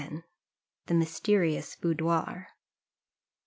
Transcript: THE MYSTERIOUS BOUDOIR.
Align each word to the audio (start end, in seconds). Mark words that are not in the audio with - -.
THE 0.87 0.95
MYSTERIOUS 0.95 1.75
BOUDOIR. 1.75 2.47